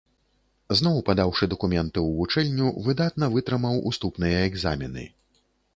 [0.79, 5.11] Зноў падаўшы дакументы ў вучэльню, выдатна вытрымаў уступныя экзамены.